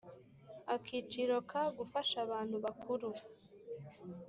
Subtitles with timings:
[0.75, 3.09] Akiciro ka Gufasha abantu bakuru